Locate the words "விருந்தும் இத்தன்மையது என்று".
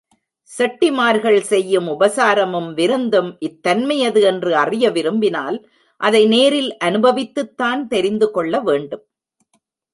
2.73-4.55